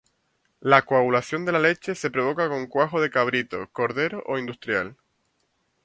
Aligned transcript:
La 0.61 0.81
coagulación 0.81 1.45
de 1.45 1.51
la 1.51 1.59
leche 1.59 1.93
se 1.93 2.09
provoca 2.09 2.49
con 2.49 2.65
cuajo 2.65 2.99
de 2.99 3.11
cabrito, 3.11 3.69
cordero 3.71 4.23
o 4.25 4.39
industrial. 4.39 4.97